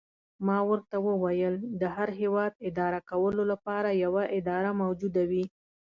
[0.47, 5.45] ما ورته وویل: د هر هیواد اداره کولو لپاره یوه اداره موجوده وي.